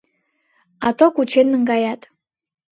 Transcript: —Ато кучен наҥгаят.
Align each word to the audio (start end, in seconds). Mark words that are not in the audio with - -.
—Ато 0.87 1.05
кучен 1.15 1.47
наҥгаят. 1.51 2.01